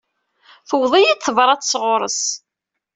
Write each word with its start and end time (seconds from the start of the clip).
Tewweḍ-iyi-d 0.69 1.21
tebrat 1.25 1.67
sɣur-s. 1.71 2.21